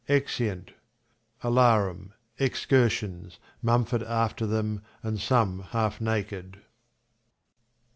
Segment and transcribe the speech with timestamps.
[0.09, 0.71] \_Exeunt.
[1.43, 6.59] \_Alarum, excursions, Mumford after them, and some half naked.